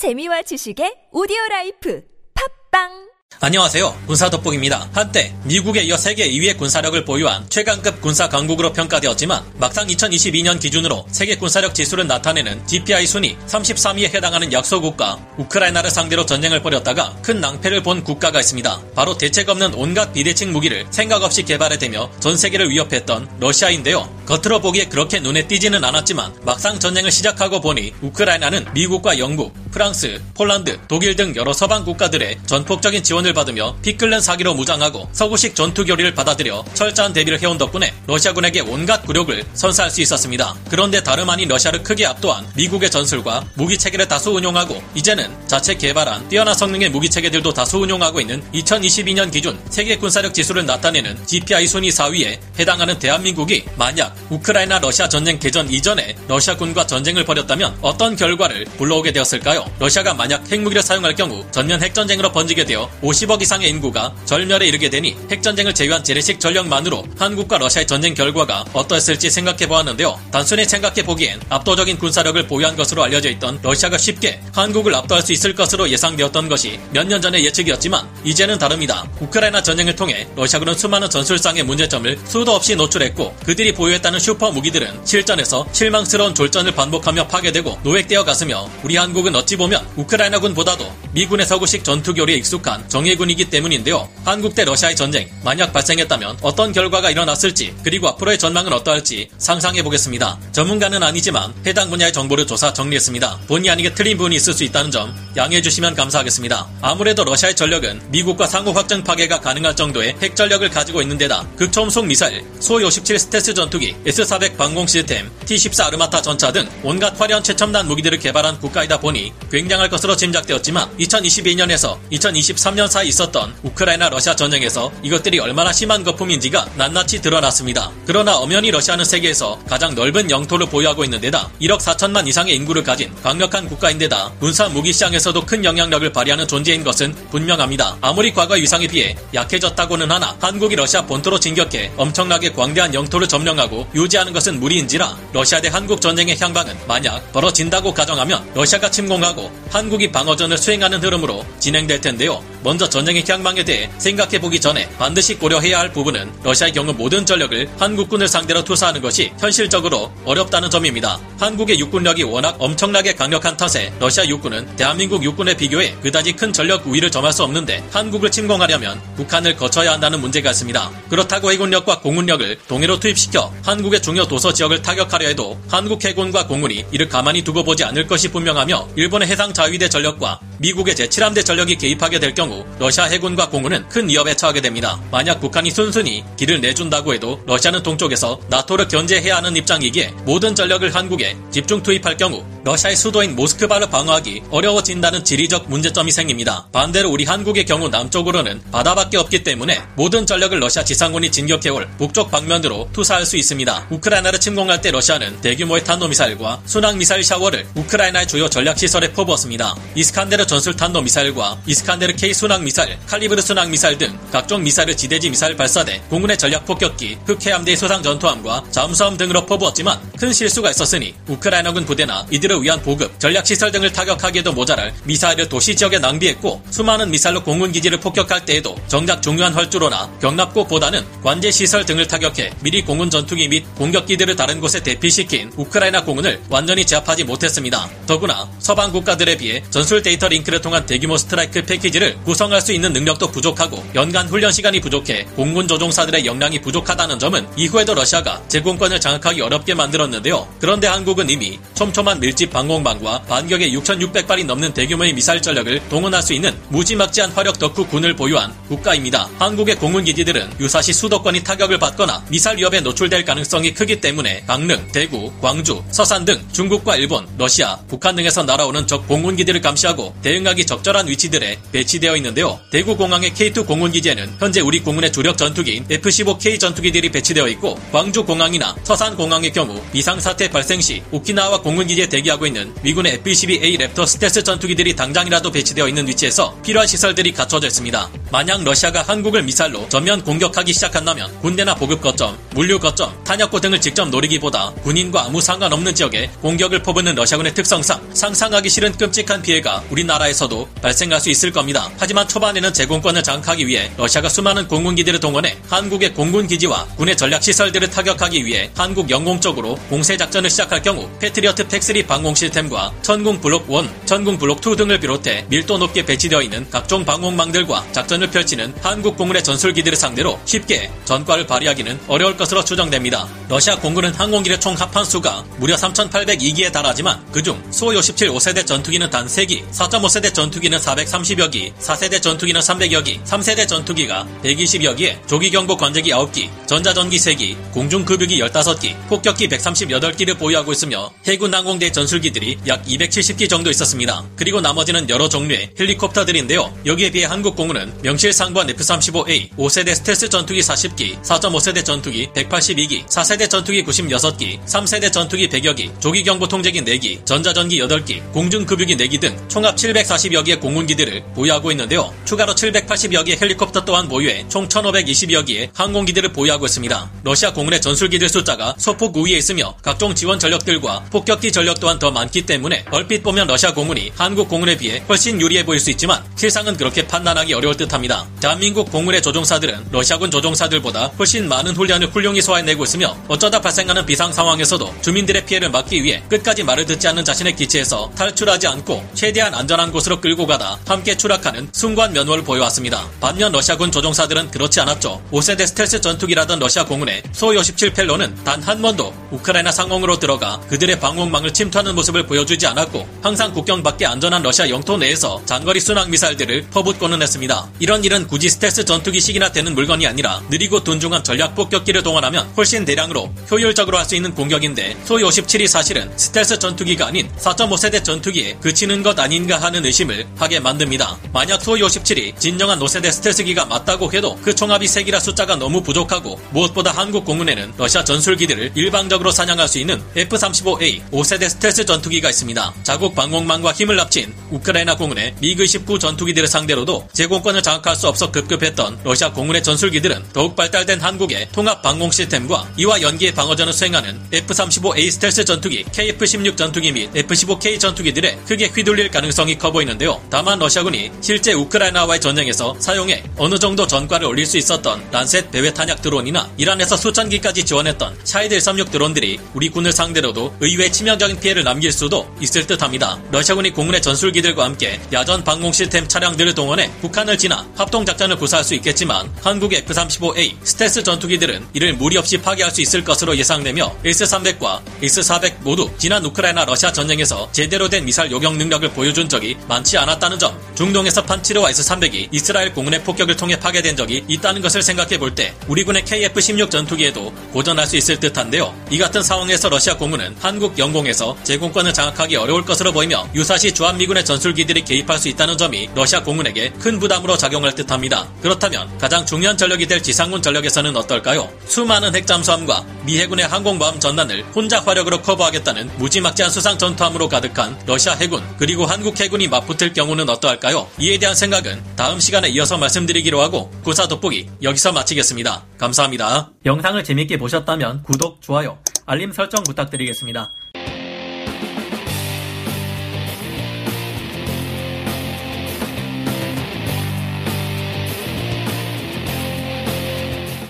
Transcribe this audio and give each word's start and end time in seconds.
재미와 0.00 0.40
지식의 0.48 1.12
오디오 1.12 1.36
라이프 1.50 2.00
팝빵 2.32 3.10
안녕하세요. 3.42 4.02
군사 4.06 4.28
돋보기입니다. 4.28 4.90
한때 4.92 5.34
미국에 5.44 5.80
이어 5.82 5.96
세계 5.96 6.30
2위의 6.30 6.58
군사력을 6.58 7.04
보유한 7.06 7.48
최강급 7.48 8.02
군사 8.02 8.28
강국으로 8.28 8.72
평가되었지만 8.74 9.42
막상 9.56 9.86
2022년 9.86 10.60
기준으로 10.60 11.06
세계 11.10 11.36
군사력 11.36 11.74
지수를 11.74 12.06
나타내는 12.06 12.66
GPI 12.66 13.06
순위 13.06 13.38
33위에 13.46 14.14
해당하는 14.14 14.52
약소국가 14.52 15.18
우크라이나를 15.38 15.90
상대로 15.90 16.26
전쟁을 16.26 16.60
벌였다가 16.62 17.16
큰 17.22 17.40
낭패를 17.40 17.82
본 17.82 18.04
국가가 18.04 18.40
있습니다. 18.40 18.82
바로 18.94 19.16
대책 19.16 19.48
없는 19.48 19.72
온갖 19.72 20.12
비대칭 20.12 20.52
무기를 20.52 20.86
생각 20.90 21.22
없이 21.22 21.42
개발해대며 21.42 22.10
전 22.20 22.36
세계를 22.36 22.68
위협했던 22.68 23.38
러시아인데요. 23.40 24.20
겉으로 24.26 24.60
보기에 24.60 24.84
그렇게 24.84 25.18
눈에 25.18 25.46
띄지는 25.46 25.82
않았지만 25.82 26.40
막상 26.44 26.78
전쟁을 26.78 27.10
시작하고 27.10 27.60
보니 27.60 27.94
우크라이나는 28.02 28.66
미국과 28.74 29.18
영국, 29.18 29.54
프랑스, 29.70 30.20
폴란드, 30.34 30.78
독일 30.88 31.16
등 31.16 31.34
여러 31.36 31.52
서방 31.52 31.84
국가들의 31.84 32.38
전폭적인 32.46 33.02
지원을 33.02 33.32
받으며 33.32 33.76
피 33.82 33.96
끓는 33.96 34.20
사기로 34.20 34.54
무장하고 34.54 35.08
서구식 35.12 35.54
전투 35.54 35.84
교리를 35.84 36.14
받아들여 36.14 36.64
철저한 36.74 37.12
대비를 37.12 37.40
해온 37.42 37.58
덕분에 37.58 37.94
러시아군에게 38.06 38.60
온갖 38.60 39.04
굴욕을 39.06 39.44
선사할 39.54 39.90
수 39.90 40.00
있었습니다. 40.02 40.56
그런데 40.68 41.02
다름 41.02 41.30
아닌 41.30 41.48
러시아를 41.48 41.82
크게 41.82 42.06
압도한 42.06 42.46
미국의 42.56 42.90
전술과 42.90 43.46
무기 43.54 43.78
체계를 43.78 44.08
다수 44.08 44.30
운용하고 44.30 44.82
이제는 44.94 45.30
자체 45.46 45.74
개발한 45.74 46.28
뛰어난 46.28 46.54
성능의 46.54 46.90
무기 46.90 47.08
체계들도 47.08 47.52
다수 47.52 47.78
운용하고 47.78 48.20
있는 48.20 48.42
2022년 48.52 49.30
기준 49.30 49.58
세계 49.70 49.96
군사력 49.96 50.34
지수를 50.34 50.66
나타내는 50.66 51.26
GPI 51.26 51.66
순위 51.66 51.88
4위에 51.90 52.38
해당하는 52.58 52.98
대한민국이 52.98 53.64
만약 53.76 54.14
우크라이나 54.30 54.78
러시아 54.78 55.08
전쟁 55.08 55.38
개전 55.38 55.70
이전에 55.70 56.16
러시아군과 56.28 56.86
전쟁을 56.86 57.24
벌였다면 57.24 57.78
어떤 57.82 58.16
결과를 58.16 58.64
불러오게 58.76 59.12
되었을까요? 59.12 59.59
러시아가 59.78 60.14
만약 60.14 60.50
핵무기를 60.50 60.82
사용할 60.82 61.14
경우 61.14 61.44
전면 61.50 61.82
핵전쟁으로 61.82 62.32
번지게 62.32 62.64
되어 62.64 62.90
50억 63.02 63.42
이상의 63.42 63.68
인구가 63.68 64.14
절멸에 64.24 64.66
이르게 64.66 64.88
되니 64.90 65.16
핵전쟁을 65.30 65.74
제외한 65.74 66.02
재래식 66.02 66.40
전력만으로 66.40 67.04
한국과 67.18 67.58
러시아의 67.58 67.86
전쟁 67.86 68.14
결과가 68.14 68.64
어떠했을지 68.72 69.30
생각해 69.30 69.66
보았는데요. 69.66 70.18
단순히 70.30 70.64
생각해 70.64 71.02
보기엔 71.02 71.40
압도적인 71.50 71.98
군사력을 71.98 72.46
보유한 72.46 72.76
것으로 72.76 73.02
알려져 73.04 73.28
있던 73.30 73.58
러시아가 73.62 73.98
쉽게 73.98 74.40
한국을 74.54 74.94
압도할 74.94 75.22
수 75.22 75.32
있을 75.32 75.54
것으로 75.54 75.88
예상되었던 75.90 76.48
것이 76.48 76.78
몇 76.92 77.10
년 77.10 77.20
전의 77.20 77.44
예측이었지만 77.46 78.08
이제는 78.24 78.56
다릅니다. 78.58 79.04
우크라이나 79.20 79.60
전쟁을 79.62 79.96
통해 79.96 80.28
러시아군은 80.36 80.74
수많은 80.74 81.10
전술상의 81.10 81.64
문제점을 81.64 82.18
수도 82.24 82.52
없이 82.54 82.76
노출했고 82.76 83.34
그들이 83.44 83.72
보유했다는 83.74 84.20
슈퍼 84.20 84.50
무기들은 84.52 85.04
실전에서 85.04 85.66
실망스러운 85.72 86.34
졸전을 86.34 86.72
반복하며 86.76 87.26
파괴되고 87.26 87.80
노획되어 87.82 88.22
갔으며 88.24 88.70
우리 88.84 88.96
한국은 88.96 89.34
어찌 89.34 89.49
보면 89.56 89.86
우크라이나군보다도 89.96 90.92
미군의 91.12 91.46
서구식 91.46 91.84
전투 91.84 92.14
교리에 92.14 92.36
익숙한 92.36 92.88
정예군이기 92.88 93.50
때문인데요. 93.50 94.08
한국 94.24 94.54
대 94.54 94.64
러시아의 94.64 94.96
전쟁 94.96 95.28
만약 95.44 95.72
발생했다면 95.72 96.38
어떤 96.42 96.72
결과가 96.72 97.10
일어났을지 97.10 97.74
그리고 97.82 98.08
앞으로의 98.08 98.38
전망은 98.38 98.72
어떠할지 98.72 99.28
상상해 99.38 99.82
보겠습니다. 99.82 100.38
전문가는 100.52 101.02
아니지만 101.02 101.52
해당 101.66 101.90
분야의 101.90 102.12
정보를 102.12 102.46
조사 102.46 102.72
정리했습니다. 102.72 103.40
본의 103.48 103.70
아니게 103.70 103.94
틀린 103.94 104.16
부분이 104.16 104.36
있을 104.36 104.52
수 104.52 104.64
있다는 104.64 104.90
점 104.90 105.14
양해해 105.36 105.62
주시면 105.62 105.94
감사하겠습니다. 105.94 106.68
아무래도 106.82 107.24
러시아의 107.24 107.56
전력은 107.56 108.10
미국과 108.10 108.46
상호 108.46 108.72
확정 108.72 109.02
파괴가 109.02 109.40
가능할 109.40 109.76
정도의 109.76 110.16
핵 110.20 110.36
전력을 110.36 110.68
가지고 110.70 111.02
있는 111.02 111.18
데다 111.18 111.46
극초음속 111.56 112.06
미사일, 112.06 112.44
소57 112.60 113.18
스텔스 113.18 113.54
전투기, 113.54 113.94
S400 114.06 114.56
방공 114.56 114.86
시스템, 114.86 115.30
T14 115.46 115.86
아르마타 115.86 116.22
전차 116.22 116.52
등 116.52 116.68
온갖 116.82 117.18
화려한 117.20 117.42
최첨단 117.42 117.86
무기들을 117.88 118.18
개발한 118.18 118.60
국가이다 118.60 119.00
보니 119.00 119.32
굉장할 119.50 119.88
것으로 119.88 120.16
짐작되었지만 120.16 120.96
2022년에서 120.98 121.98
2023년 122.10 122.88
사이 122.88 123.08
있었던 123.08 123.54
우크라이나 123.62 124.08
러시아 124.08 124.34
전쟁에서 124.34 124.90
이것들이 125.02 125.38
얼마나 125.38 125.72
심한 125.72 126.02
거품인지가 126.02 126.68
낱낱이 126.76 127.20
드러났습니다. 127.20 127.90
그러나 128.06 128.36
엄연히 128.36 128.70
러시아는 128.70 129.04
세계에서 129.04 129.60
가장 129.68 129.94
넓은 129.94 130.30
영토를 130.30 130.66
보유하고 130.66 131.04
있는 131.04 131.20
데다 131.20 131.48
1억 131.60 131.78
4천만 131.78 132.26
이상의 132.26 132.56
인구를 132.56 132.82
가진 132.82 133.14
강력한 133.22 133.68
국가인데다 133.68 134.32
군사 134.40 134.68
무기 134.68 134.92
시장에서도 134.92 135.46
큰 135.46 135.64
영향력을 135.64 136.12
발휘하는 136.12 136.48
존재인 136.48 136.82
것은 136.82 137.14
분명합니다. 137.30 137.98
아무리 138.00 138.32
과거 138.32 138.54
위상에 138.54 138.86
비해 138.86 139.14
약해졌다고는 139.32 140.10
하나 140.10 140.36
한국이 140.40 140.74
러시아 140.76 141.06
본토로 141.06 141.38
진격해 141.38 141.92
엄청나게 141.96 142.52
광대한 142.52 142.94
영토를 142.94 143.28
점령하고 143.28 143.86
유지하는 143.94 144.32
것은 144.32 144.58
무리인지라 144.58 145.16
러시아 145.32 145.60
대 145.60 145.68
한국 145.68 146.00
전쟁의 146.00 146.36
향방은 146.38 146.76
만약 146.88 147.32
벌어진다고 147.32 147.94
가정하면 147.94 148.48
러시아가 148.54 148.90
침공 148.90 149.20
하고 149.30 149.50
한국이 149.70 150.10
방어전을 150.10 150.58
수행하는 150.58 151.02
흐름으로 151.02 151.44
진행될 151.58 152.00
텐데요. 152.00 152.42
먼저 152.62 152.88
전쟁의 152.88 153.24
향방에 153.26 153.64
대해 153.64 153.90
생각해 153.98 154.40
보기 154.40 154.60
전에 154.60 154.88
반드시 154.98 155.34
고려해야 155.36 155.78
할 155.78 155.92
부분은 155.92 156.30
러시아의 156.42 156.72
경우 156.72 156.92
모든 156.92 157.24
전력을 157.24 157.68
한국군을 157.78 158.28
상대로 158.28 158.62
투사하는 158.64 159.00
것이 159.00 159.32
현실적으로 159.38 160.12
어렵다는 160.24 160.70
점입니다. 160.70 161.18
한국의 161.38 161.78
육군력이 161.78 162.24
워낙 162.24 162.56
엄청나게 162.58 163.14
강력한 163.14 163.56
탓에 163.56 163.92
러시아 163.98 164.26
육군은 164.26 164.76
대한민국 164.76 165.22
육군에 165.24 165.54
비교해 165.54 165.94
그다지 166.02 166.32
큰 166.32 166.52
전력 166.52 166.86
우위를 166.86 167.10
점할 167.10 167.32
수 167.32 167.42
없는데 167.44 167.82
한국을 167.92 168.30
침공하려면 168.30 169.00
북한을 169.16 169.56
거쳐야 169.56 169.92
한다는 169.92 170.20
문제가 170.20 170.50
있습니다. 170.50 170.90
그렇다고 171.08 171.52
해군력과 171.52 172.00
공군력을 172.00 172.58
동해로 172.68 173.00
투입시켜 173.00 173.52
한국의 173.64 174.02
중요 174.02 174.26
도서 174.26 174.52
지역을 174.52 174.82
타격하려 174.82 175.28
해도 175.28 175.60
한국 175.68 176.04
해군과 176.04 176.46
공군이 176.46 176.84
이를 176.90 177.08
가만히 177.08 177.42
두고 177.42 177.64
보지 177.64 177.84
않을 177.84 178.06
것이 178.06 178.30
분명하며 178.30 178.88
일본의 178.96 179.28
해상 179.28 179.52
자위대 179.52 179.88
전력과 179.88 180.40
미국의 180.58 180.94
제7함대 180.94 181.44
전력이 181.44 181.76
개입하게 181.76 182.18
될 182.18 182.34
경우 182.34 182.49
러시아 182.78 183.04
해군과 183.04 183.48
공군은 183.48 183.88
큰 183.88 184.08
위협에 184.08 184.34
처하게 184.34 184.60
됩니다. 184.60 185.00
만약 185.10 185.40
북한이 185.40 185.70
순순히 185.70 186.24
길을 186.36 186.60
내준다고 186.60 187.14
해도 187.14 187.40
러시아는 187.46 187.82
동쪽에서 187.82 188.40
나토를 188.48 188.88
견제해야 188.88 189.36
하는 189.36 189.56
입장이기에 189.56 190.14
모든 190.24 190.54
전력을 190.54 190.94
한국에 190.94 191.36
집중 191.50 191.82
투입할 191.82 192.16
경우 192.16 192.44
러시아의 192.64 192.96
수도인 192.96 193.36
모스크바를 193.36 193.88
방어하기 193.88 194.42
어려워진다는 194.50 195.24
지리적 195.24 195.70
문제점이 195.70 196.12
생깁니다. 196.12 196.66
반대로 196.72 197.10
우리 197.10 197.24
한국의 197.24 197.64
경우 197.64 197.88
남쪽으로는 197.88 198.60
바다밖에 198.70 199.16
없기 199.16 199.42
때문에 199.42 199.82
모든 199.96 200.26
전력을 200.26 200.58
러시아 200.60 200.84
지상군이 200.84 201.30
진격해올 201.30 201.88
북쪽 201.98 202.30
방면으로 202.30 202.88
투사할 202.92 203.24
수 203.24 203.36
있습니다. 203.36 203.86
우크라이나를 203.90 204.40
침공할 204.40 204.80
때 204.80 204.90
러시아는 204.90 205.40
대규모의 205.40 205.84
탄도미사일과 205.84 206.62
순항미사일 206.66 207.24
샤워를 207.24 207.66
우크라이나의 207.74 208.28
주요 208.28 208.48
전략시설에 208.48 209.12
퍼부었습니다. 209.12 209.74
이스칸데르 209.94 210.46
전술 210.46 210.76
탄도 210.76 211.02
미사일과 211.02 211.60
이스칸데르 211.66 212.14
K 212.16 212.34
순항 212.40 212.64
미사일, 212.64 212.96
칼리브르 213.06 213.42
순항 213.42 213.70
미사일 213.70 213.98
등 213.98 214.18
각종 214.32 214.62
미사일 214.62 214.96
지대지 214.96 215.28
미사일 215.28 215.54
발사대, 215.54 216.00
공군의 216.08 216.38
전략 216.38 216.64
폭격기, 216.64 217.18
흑해함대 217.26 217.76
수상 217.76 218.02
전투함과 218.02 218.64
잠수함 218.70 219.18
등으로 219.18 219.44
퍼부었지만 219.44 220.00
큰 220.18 220.32
실수가 220.32 220.70
있었으니 220.70 221.14
우크라이나군 221.28 221.84
부대나 221.84 222.26
이들을 222.30 222.62
위한 222.62 222.80
보급, 222.80 223.20
전략 223.20 223.46
시설 223.46 223.70
등을 223.70 223.92
타격하기에도 223.92 224.54
모자랄 224.54 224.94
미사일을 225.04 225.50
도시 225.50 225.76
지역에 225.76 225.98
낭비했고 225.98 226.62
수많은 226.70 227.10
미사일로 227.10 227.44
공군 227.44 227.72
기지를 227.72 228.00
폭격할 228.00 228.46
때에도 228.46 228.74
정작 228.88 229.20
중요한 229.20 229.52
활주로나 229.52 230.10
격납고보다는 230.22 231.04
관제 231.22 231.50
시설 231.50 231.84
등을 231.84 232.08
타격해 232.08 232.52
미리 232.62 232.80
공군 232.82 233.10
전투기 233.10 233.48
및 233.48 233.66
공격기들을 233.74 234.34
다른 234.36 234.62
곳에 234.62 234.82
대피시킨 234.82 235.52
우크라이나 235.56 236.04
공군을 236.04 236.40
완전히 236.48 236.86
제압하지 236.86 237.24
못했습니다. 237.24 237.90
더구나 238.06 238.48
서방 238.60 238.92
국가들에 238.92 239.36
비해 239.36 239.62
전술 239.68 240.00
데이터 240.00 240.26
링크를 240.26 240.62
통한 240.62 240.86
대규모 240.86 241.18
strike 241.18 241.66
package를 241.66 242.16
구성할 242.30 242.60
수 242.60 242.72
있는 242.72 242.92
능력도 242.92 243.32
부족하고 243.32 243.84
연간 243.96 244.28
훈련 244.28 244.52
시간이 244.52 244.80
부족해 244.80 245.24
공군 245.34 245.66
조종사들의 245.66 246.24
역량이 246.24 246.60
부족하다는 246.60 247.18
점은 247.18 247.44
이후에도 247.56 247.92
러시아가 247.92 248.40
제공권을 248.46 249.00
장악하기 249.00 249.40
어렵게 249.40 249.74
만들었는데요. 249.74 250.48
그런데 250.60 250.86
한국은 250.86 251.28
이미 251.28 251.58
촘촘한 251.74 252.20
밀집 252.20 252.52
방공망과 252.52 253.22
반격의 253.22 253.76
6,600발이 253.76 254.46
넘는 254.46 254.72
대규모의 254.74 255.12
미사일 255.12 255.42
전력을 255.42 255.88
동원할 255.88 256.22
수 256.22 256.32
있는 256.32 256.56
무지막지한 256.68 257.32
화력 257.32 257.58
덕후 257.58 257.88
군을 257.88 258.14
보유한 258.14 258.54
국가입니다. 258.68 259.28
한국의 259.40 259.74
공군 259.74 260.04
기지들은 260.04 260.60
유사시 260.60 260.92
수도권이 260.92 261.42
타격을 261.42 261.80
받거나 261.80 262.24
미사일 262.28 262.58
위협에 262.58 262.80
노출될 262.80 263.24
가능성이 263.24 263.74
크기 263.74 264.00
때문에 264.00 264.44
강릉, 264.46 264.86
대구, 264.92 265.32
광주, 265.40 265.82
서산 265.90 266.24
등 266.24 266.40
중국과 266.52 266.94
일본, 266.94 267.26
러시아, 267.36 267.76
북한 267.88 268.14
등에서 268.14 268.44
날아오는 268.44 268.86
적 268.86 269.08
공군 269.08 269.34
기지를 269.34 269.60
감시하고 269.60 270.14
대응하기 270.22 270.64
적절한 270.64 271.08
위치들에 271.08 271.58
배치되어 271.72 272.19
있는데요. 272.20 272.60
대구 272.70 272.96
공항의 272.96 273.32
K2 273.32 273.66
공군 273.66 273.90
기지에는 273.90 274.36
현재 274.38 274.60
우리 274.60 274.80
공군의 274.80 275.12
주력 275.12 275.36
전투기인 275.36 275.86
F-15K 275.90 276.60
전투기들이 276.60 277.10
배치되어 277.10 277.48
있고 277.48 277.78
광주 277.92 278.24
공항이나 278.24 278.76
서산 278.84 279.16
공항의 279.16 279.52
경우 279.52 279.80
비상사태 279.92 280.50
발생 280.50 280.80
시 280.80 281.02
오키나와 281.10 281.60
공군 281.60 281.86
기지에 281.86 282.08
대기하고 282.08 282.46
있는 282.46 282.72
미군의 282.82 283.14
F-22A 283.14 283.78
랩터 283.78 284.06
스텔스 284.06 284.44
전투기들이 284.44 284.94
당장이라도 284.94 285.50
배치되어 285.50 285.88
있는 285.88 286.06
위치에서 286.06 286.56
필요한 286.62 286.86
시설들이 286.86 287.32
갖춰져 287.32 287.66
있습니다. 287.66 288.10
만약 288.30 288.62
러시아가 288.62 289.02
한국을 289.02 289.42
미사일로 289.42 289.88
전면 289.88 290.22
공격하기 290.22 290.72
시작한다면 290.72 291.40
군대나 291.40 291.74
보급 291.74 292.00
거점, 292.00 292.38
물류 292.54 292.78
거점, 292.78 293.12
탄약고 293.24 293.60
등을 293.60 293.80
직접 293.80 294.08
노리기보다 294.08 294.70
군인과 294.82 295.24
아무 295.24 295.40
상관없는 295.40 295.94
지역에 295.94 296.30
공격을 296.40 296.82
퍼붓는 296.82 297.16
러시아군의 297.16 297.54
특성상 297.54 298.14
상상하기 298.14 298.70
싫은 298.70 298.96
끔찍한 298.96 299.42
피해가 299.42 299.82
우리나라에서도 299.90 300.68
발생할 300.80 301.20
수 301.20 301.30
있을 301.30 301.50
겁니다. 301.50 301.90
하지만 301.98 302.28
초반에는 302.28 302.72
제공권을 302.72 303.22
장악하기 303.24 303.66
위해 303.66 303.90
러시아가 303.96 304.28
수많은 304.28 304.68
공군기지를 304.68 305.18
동원해 305.18 305.56
한국의 305.68 306.14
공군기지와 306.14 306.86
군의 306.96 307.16
전략시설들을 307.16 307.90
타격하기 307.90 308.46
위해 308.46 308.70
한국 308.76 309.10
영공 309.10 309.40
쪽으로 309.40 309.74
공세작전을 309.88 310.48
시작할 310.50 310.82
경우 310.82 311.08
패트리어트 311.18 311.66
PAC-3 311.66 312.06
방공 312.06 312.36
시스템과 312.36 312.92
천궁 313.02 313.40
블록 313.40 313.68
1, 313.68 313.88
천궁 314.06 314.38
블록 314.38 314.64
2 314.64 314.76
등을 314.76 315.00
비롯해 315.00 315.46
밀도 315.48 315.78
높게 315.78 316.04
배치되어 316.04 316.42
있는 316.42 316.68
각종 316.70 317.04
방공망들과 317.04 317.86
작전 317.90 318.19
을 318.22 318.30
펼치는 318.30 318.74
한국 318.82 319.16
공군의 319.16 319.42
전술기들을 319.42 319.96
상대로 319.96 320.38
쉽게 320.44 320.90
전과를 321.04 321.46
발휘하기는 321.46 322.00
어려울 322.08 322.36
것으로 322.36 322.64
추정됩니다. 322.64 323.28
러시아 323.48 323.76
공군은 323.76 324.12
항공기의 324.14 324.60
총 324.60 324.74
합한 324.74 325.04
수가 325.04 325.44
무려 325.58 325.74
3,802기에 325.76 326.72
달하지만 326.72 327.24
그중 327.32 327.62
수-57 327.70 328.30
5세대 328.30 328.66
전투기는 328.66 329.08
단 329.10 329.26
3기, 329.26 329.68
4.5세대 329.70 330.32
전투기는 330.34 330.78
430여 330.78 331.50
기, 331.50 331.72
4세대 331.80 332.20
전투기는 332.22 332.60
300여 332.60 333.04
기, 333.04 333.20
3세대 333.24 333.66
전투기가 333.66 334.26
120여 334.42 334.96
기에 334.96 335.18
조기경보 335.26 335.76
관제기 335.76 336.10
9기, 336.10 336.48
전자전기 336.66 337.16
3기, 337.16 337.72
공중급유기 337.72 338.40
15기, 338.40 339.08
폭격기 339.08 339.48
138기를 339.48 340.38
보유하고 340.38 340.72
있으며 340.72 341.10
해군 341.26 341.54
항공대 341.54 341.92
전술기들이 341.92 342.58
약 342.66 342.84
270기 342.84 343.48
정도 343.48 343.70
있었습니다. 343.70 344.24
그리고 344.36 344.60
나머지는 344.60 345.08
여러 345.08 345.28
종류의 345.28 345.70
헬리콥터들인데요. 345.78 346.72
여기에 346.86 347.10
비해 347.10 347.24
한국공군은 347.26 347.92
명실상부한 348.10 348.68
F-35A 348.70 349.56
5세대 349.56 349.94
스텔스 349.94 350.28
전투기 350.28 350.60
40기, 350.60 351.22
4.5세대 351.22 351.84
전투기 351.84 352.26
182기, 352.34 353.06
4세대 353.06 353.48
전투기 353.48 353.84
96기, 353.84 354.60
3세대 354.64 355.12
전투기 355.12 355.48
100여 355.48 355.76
기, 355.76 355.92
조기경보 356.00 356.48
통제기 356.48 356.82
4기, 356.82 357.24
전자전기 357.24 357.78
8기, 357.80 358.32
공중급유기 358.32 358.96
4기 358.96 359.20
등 359.20 359.36
총합 359.46 359.76
740여 359.76 360.44
기의 360.44 360.58
공군기들을 360.58 361.22
보유하고 361.34 361.70
있는데요. 361.70 362.12
추가로 362.24 362.54
780여 362.54 363.24
기의 363.24 363.38
헬리콥터 363.40 363.84
또한 363.84 364.08
보유해 364.08 364.44
총 364.48 364.66
1520여 364.66 365.46
기의 365.46 365.70
항공기들을 365.72 366.32
보유하고 366.32 366.66
있습니다. 366.66 367.10
러시아 367.22 367.52
공군의 367.52 367.80
전술기들 367.80 368.28
숫자가 368.28 368.74
소폭 368.76 369.16
우위에 369.16 369.36
있으며 369.36 369.76
각종 369.82 370.16
지원 370.16 370.40
전력들과 370.40 371.04
폭격기 371.12 371.52
전력 371.52 371.78
또한 371.78 372.00
더 372.00 372.10
많기 372.10 372.42
때문에 372.42 372.86
얼핏 372.90 373.22
보면 373.22 373.46
러시아 373.46 373.72
공군이 373.72 374.10
한국 374.16 374.48
공군에 374.48 374.76
비해 374.76 375.00
훨씬 375.08 375.40
유리해 375.40 375.64
보일 375.64 375.78
수 375.78 375.92
있지만 375.92 376.24
실상은 376.34 376.76
그렇게 376.76 377.06
판단하기 377.06 377.54
어려울 377.54 377.76
듯합니다. 377.76 377.99
대한민국 378.40 378.90
공군의 378.90 379.20
조종사들은 379.20 379.88
러시아군 379.90 380.30
조종사들보다 380.30 381.12
훨씬 381.18 381.48
많은 381.48 381.76
훈련을 381.76 382.08
훌륭히 382.08 382.40
소화해내고 382.40 382.84
있으며 382.84 383.14
어쩌다 383.28 383.60
발생하는 383.60 384.06
비상 384.06 384.32
상황에서도 384.32 384.94
주민들의 385.02 385.44
피해를 385.44 385.70
막기 385.70 386.02
위해 386.02 386.22
끝까지 386.30 386.62
말을 386.64 386.86
듣지 386.86 387.06
않는 387.08 387.24
자신의 387.24 387.56
기체에서 387.56 388.10
탈출하지 388.16 388.66
않고 388.66 389.04
최대한 389.14 389.54
안전한 389.54 389.92
곳으로 389.92 390.20
끌고 390.20 390.46
가다 390.46 390.78
함께 390.86 391.16
추락하는 391.16 391.68
순관 391.72 392.12
면허를 392.14 392.44
보여왔습니다. 392.44 393.06
반면 393.20 393.52
러시아군 393.52 393.92
조종사들은 393.92 394.50
그렇지 394.52 394.80
않았죠. 394.80 395.22
5세대 395.32 395.66
스텔스 395.66 396.00
전투기라던 396.00 396.58
러시아 396.60 396.84
공군의 396.84 397.22
소57 397.32 397.94
펠로는 397.94 398.34
단 398.44 398.60
한 398.70 398.80
번도 398.82 399.12
우크라이나 399.32 399.72
상공으로 399.72 400.18
들어가 400.20 400.60
그들의 400.68 401.00
방공망을 401.00 401.52
침투하는 401.52 401.94
모습을 401.94 402.26
보여주지 402.26 402.66
않았고 402.68 403.08
항상 403.22 403.52
국경 403.52 403.82
밖에 403.82 404.06
안전한 404.06 404.42
러시아 404.42 404.68
영토 404.68 404.96
내에서 404.96 405.42
장거리 405.44 405.80
순항 405.80 406.08
미사일들을 406.10 406.68
퍼붓고는 406.70 407.20
했습니다. 407.20 407.68
이런 407.90 408.04
일은 408.04 408.28
굳이 408.28 408.48
스텔스 408.48 408.84
전투기씩이나 408.84 409.50
되는 409.50 409.74
물건이 409.74 410.06
아니라 410.06 410.40
느리고 410.48 410.84
둔중한 410.84 411.24
전략 411.24 411.56
폭격기를 411.56 412.04
동원하면 412.04 412.48
훨씬 412.56 412.84
대량으로 412.84 413.34
효율적으로 413.50 413.98
할 413.98 414.04
수 414.04 414.14
있는 414.14 414.32
공격인데 414.32 414.96
Su-57이 415.06 415.66
사실은 415.66 416.10
스텔스 416.16 416.58
전투기가 416.58 417.06
아닌 417.06 417.28
4.5세대 417.36 418.02
전투기에 418.02 418.58
그치는 418.60 419.02
것 419.02 419.18
아닌가 419.18 419.60
하는 419.60 419.84
의심을 419.84 420.26
하게 420.36 420.58
만듭니다. 420.60 421.18
만약 421.32 421.60
Su-57이 421.60 422.38
진정한 422.38 422.78
5세대 422.78 423.10
스텔스기가 423.10 423.66
맞다고 423.66 424.12
해도 424.12 424.38
그 424.42 424.54
총합이 424.54 424.86
3기라 424.86 425.20
숫자가 425.20 425.56
너무 425.56 425.82
부족하고 425.82 426.40
무엇보다 426.50 426.92
한국 426.92 427.24
공군에는 427.24 427.74
러시아 427.76 428.04
전술기들을 428.04 428.72
일방적으로 428.74 429.32
사냥할 429.32 429.68
수 429.68 429.78
있는 429.78 430.00
F-35A 430.16 431.10
5세대 431.10 431.48
스텔스 431.48 431.86
전투기가 431.86 432.30
있습니다. 432.30 432.74
자국 432.82 433.14
방공망과 433.14 433.72
힘을 433.72 433.98
합친 434.00 434.32
우크라이나 434.50 434.96
공군의 434.96 435.34
미그-19 435.40 436.00
전투기들을 436.00 436.48
상대로도 436.48 437.08
제공권을 437.12 437.62
장악 437.62 437.79
할 437.86 437.96
수 437.96 438.08
없어 438.08 438.30
급급했던 438.30 439.00
러시아 439.04 439.32
공군의 439.32 439.62
전술기들은 439.62 440.32
더욱 440.32 440.54
발달된 440.54 441.00
한국의 441.00 441.48
통합 441.52 441.82
방공 441.82 442.10
시스템과 442.10 442.72
이와 442.76 443.02
연계해 443.02 443.34
방어전을 443.34 443.72
수행하는 443.72 444.18
F-35A 444.32 445.10
스텔스 445.10 445.44
전투기, 445.44 445.84
KF-16 445.84 446.56
전투기 446.56 446.92
및 446.92 447.10
F-15K 447.14 447.80
전투기들에 447.80 448.36
크게 448.46 448.68
휘둘릴 448.68 449.10
가능성이 449.10 449.58
커 449.58 449.72
보이는데요. 449.72 450.20
다만 450.30 450.58
러시아군이 450.58 451.10
실제 451.20 451.52
우크라이나와의 451.52 452.20
전쟁에서 452.20 452.76
사용해 452.78 453.24
어느 453.36 453.58
정도 453.58 453.86
전과를 453.86 454.26
올릴 454.26 454.46
수 454.46 454.56
있었던 454.56 455.08
란셋 455.10 455.50
배회 455.50 455.74
탄약 455.74 456.00
드론이나 456.00 456.48
이란에서 456.56 456.96
수천 456.96 457.28
기까지 457.28 457.64
지원했던 457.64 458.16
샤헤드 458.24 458.60
136 458.60 458.90
드론들이 458.90 459.40
우리 459.54 459.70
군을 459.70 459.90
상대로도 459.90 460.56
의외의 460.60 460.92
치명적인 460.92 461.40
피해를 461.40 461.64
남길 461.64 461.90
수도 461.90 462.28
있을 462.40 462.66
듯합니다. 462.66 463.18
러시아군이 463.32 463.70
공군의 463.70 464.02
전술기들과 464.02 464.64
함께 464.64 465.00
야전 465.12 465.44
방공 465.44 465.72
시스템 465.72 466.06
차량들을 466.06 466.54
동원해 466.54 466.90
북한을 467.00 467.38
지나 467.38 467.66
합동 467.76 468.04
작전을 468.04 468.36
구사할 468.36 468.64
수 468.64 468.74
있겠지만 468.74 469.32
한국의 469.42 469.80
F-35A 469.80 470.54
스텔스 470.62 471.02
전투기들은 471.02 471.68
이를 471.72 471.94
무리 471.94 472.16
없이 472.16 472.38
파괴할 472.38 472.70
수 472.70 472.80
있을 472.82 473.02
것으로 473.02 473.36
예상되며 473.36 473.96
S-300과 474.04 474.80
S-400 475.02 475.54
모두 475.60 475.90
지난 475.98 476.24
우크라이나 476.24 476.64
러시아 476.64 476.92
전쟁에서 476.92 477.48
제대로 477.52 477.88
된 477.88 478.04
미사일 478.04 478.30
요격 478.30 478.56
능력을 478.56 478.88
보여준 478.90 479.28
적이 479.28 479.56
많지 479.68 479.98
않았다는 479.98 480.38
점, 480.38 480.56
중동에서 480.74 481.22
판치르와 481.24 481.70
S-300이 481.70 482.28
이스라엘 482.32 482.72
공군의 482.74 483.02
폭격을 483.04 483.36
통해 483.36 483.58
파괴된 483.58 483.96
적이 483.96 484.24
있다는 484.28 484.60
것을 484.62 484.82
생각해 484.82 485.18
볼 485.18 485.30
때 485.34 485.54
우리 485.68 485.84
군의 485.84 486.02
KF-16 486.02 486.70
전투기에도 486.70 487.32
고전할 487.52 487.86
수 487.86 487.96
있을 487.96 488.18
듯한데요. 488.18 488.74
이 488.90 488.98
같은 488.98 489.22
상황에서 489.22 489.68
러시아 489.68 489.96
공군은 489.96 490.34
한국 490.40 490.78
영공에서 490.78 491.36
제공권을 491.44 491.92
장악하기 491.94 492.36
어려울 492.36 492.64
것으로 492.64 492.92
보이며 492.92 493.28
유사시 493.34 493.72
주한미군의 493.72 494.24
전술기들이 494.24 494.84
개입할 494.84 495.18
수 495.18 495.28
있다는 495.28 495.56
점이 495.56 495.90
러시아 495.94 496.22
공군에게 496.22 496.70
큰 496.80 496.98
부담으로 496.98 497.36
작용 497.36 497.49
할 497.50 497.74
듯합니다. 497.74 498.28
그렇다면 498.40 498.96
가장 498.98 499.26
중요한 499.26 499.56
전력이 499.56 499.86
될 499.86 500.02
지상군 500.02 500.40
전력에서는 500.40 500.96
어떨까요? 500.96 501.50
수많은 501.66 502.14
핵잠수함과 502.14 502.84
미 503.04 503.20
해군의 503.20 503.46
항공모함 503.46 503.98
전단을 503.98 504.44
혼자 504.54 504.80
화력으로 504.80 505.20
커버하겠다는 505.22 505.90
무지막지한 505.98 506.50
수상 506.50 506.78
전투함으로 506.78 507.28
가득한 507.28 507.78
러시아 507.86 508.14
해군 508.14 508.42
그리고 508.56 508.86
한국 508.86 509.20
해군이 509.20 509.48
맞붙을 509.48 509.92
경우는 509.92 510.28
어떠할까요? 510.30 510.88
이에 510.98 511.18
대한 511.18 511.34
생각은 511.34 511.82
다음 511.96 512.20
시간에 512.20 512.48
이어서 512.48 512.78
말씀드리기로 512.78 513.40
하고 513.40 513.70
구사 513.82 514.06
돋보기 514.06 514.48
여기서 514.62 514.92
마치겠습니다. 514.92 515.64
감사합니다. 515.78 516.50
영상을 516.64 517.02
재밌게 517.02 517.38
보셨다면 517.38 518.02
구독, 518.04 518.40
좋아요, 518.40 518.78
알림 519.06 519.32
설정 519.32 519.62
부탁드리겠습니다. 519.64 520.50